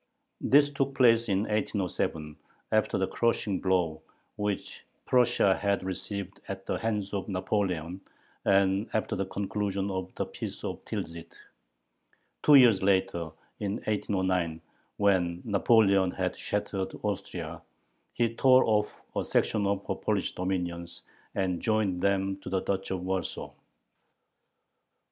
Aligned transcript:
This 0.41 0.71
took 0.71 0.95
place 0.95 1.29
in 1.29 1.41
1807, 1.41 2.35
after 2.71 2.97
the 2.97 3.05
crushing 3.05 3.59
blow 3.61 4.01
which 4.35 4.83
Prussia 5.05 5.55
had 5.55 5.83
received 5.83 6.39
at 6.47 6.65
the 6.65 6.79
hands 6.79 7.13
of 7.13 7.29
Napoleon 7.29 8.01
and 8.43 8.89
after 8.93 9.15
the 9.15 9.27
conclusion 9.27 9.91
of 9.91 10.11
the 10.15 10.25
Peace 10.25 10.63
of 10.63 10.83
Tilsit. 10.85 11.31
Two 12.41 12.55
years 12.55 12.81
later, 12.81 13.29
in 13.59 13.73
1809, 13.73 14.59
when 14.97 15.39
Napoleon 15.45 16.09
had 16.09 16.35
shattered 16.35 16.97
Austria, 17.03 17.61
he 18.15 18.33
tore 18.33 18.63
off 18.63 19.03
a 19.15 19.23
section 19.23 19.67
of 19.67 19.85
her 19.85 19.93
Polish 19.93 20.31
dominions, 20.33 21.03
and 21.35 21.61
joined 21.61 22.01
them 22.01 22.37
to 22.41 22.49
the 22.49 22.61
Duchy 22.63 22.95
of 22.95 23.03
Warsaw. 23.03 23.51